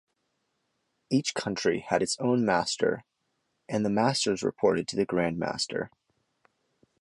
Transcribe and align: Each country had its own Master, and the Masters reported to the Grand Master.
Each 1.11 1.35
country 1.35 1.81
had 1.87 2.01
its 2.01 2.17
own 2.19 2.43
Master, 2.43 3.05
and 3.69 3.85
the 3.85 3.89
Masters 3.91 4.41
reported 4.41 4.87
to 4.87 4.95
the 4.95 5.05
Grand 5.05 5.37
Master. 5.37 5.91